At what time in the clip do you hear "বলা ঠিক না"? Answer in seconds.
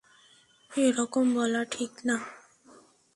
1.35-2.17